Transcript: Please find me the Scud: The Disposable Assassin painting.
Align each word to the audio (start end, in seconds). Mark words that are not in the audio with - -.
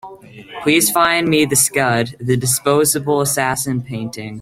Please 0.63 0.89
find 0.89 1.27
me 1.27 1.45
the 1.45 1.55
Scud: 1.55 2.15
The 2.19 2.35
Disposable 2.35 3.21
Assassin 3.21 3.83
painting. 3.83 4.29